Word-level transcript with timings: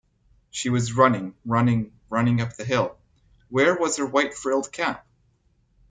She 0.49 0.71
was 0.71 0.93
running, 0.93 1.35
running, 1.45 1.93
running 2.09 2.41
up 2.41 2.53
the 2.55 2.65
hill— 2.65 2.97
where 3.51 3.77
was 3.77 3.97
her 3.97 4.05
white 4.07 4.33
frilled 4.33 4.71
cap? 4.71 5.05